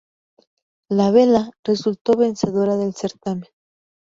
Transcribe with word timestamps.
La 0.89 1.11
Vella 1.11 1.51
resultó 1.63 2.13
vencedora 2.17 2.75
del 2.75 2.95
certamen. 2.95 3.45